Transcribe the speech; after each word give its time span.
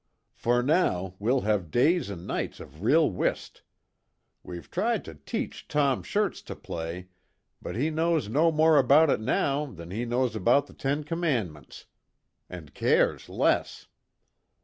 For 0.33 0.63
now 0.63 1.13
we'll 1.19 1.41
have 1.41 1.69
days 1.69 2.09
an' 2.09 2.25
nights 2.25 2.59
of 2.59 2.81
real 2.81 3.11
whist. 3.11 3.61
We've 4.41 4.67
tried 4.71 5.05
to 5.05 5.13
teach 5.13 5.67
Tom 5.67 6.01
Shirts 6.01 6.41
to 6.41 6.55
play, 6.55 7.09
but 7.61 7.75
he 7.75 7.91
knows 7.91 8.27
no 8.27 8.51
more 8.51 8.79
about 8.79 9.11
it 9.11 9.19
now 9.21 9.67
than 9.67 9.91
he 9.91 10.05
knows 10.05 10.35
about 10.35 10.65
the 10.65 10.73
ten 10.73 11.03
commandments 11.03 11.85
an' 12.49 12.69
cares 12.69 13.29
less. 13.29 13.89